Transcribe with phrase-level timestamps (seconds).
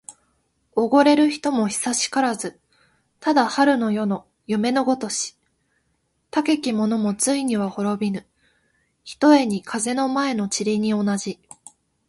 [0.71, 2.59] おごれる人も久しからず。
[3.19, 5.37] ただ春の夜の夢のごとし。
[6.31, 8.25] たけき者もついには滅びぬ、
[9.03, 11.39] ひとえに風の前の塵に同じ。